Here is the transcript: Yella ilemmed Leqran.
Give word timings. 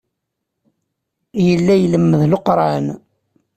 Yella 1.47 1.73
ilemmed 1.79 2.21
Leqran. 2.31 2.85